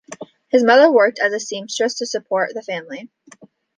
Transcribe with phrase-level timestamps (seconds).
[0.47, 3.07] His mother worked as a seamstress, to support the family.